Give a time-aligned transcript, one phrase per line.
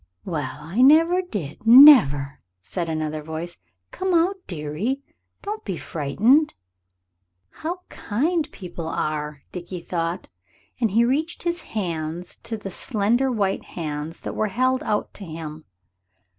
[0.25, 3.59] "Well, I never did never!" said another voice.
[3.91, 4.99] "Come out, dearie;
[5.43, 6.55] don't be frightened."
[7.51, 10.27] "How kind people are!" Dickie thought,
[10.79, 15.65] and reached his hands to slender white hands that were held out to him.